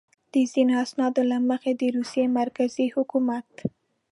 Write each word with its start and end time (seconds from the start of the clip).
د 0.33 0.35
ځینو 0.51 0.73
اسنادو 0.83 1.21
له 1.31 1.37
مخې 1.49 1.71
د 1.75 1.81
روسیې 1.97 2.25
مرکزي 2.39 2.87
حکومت. 2.95 3.49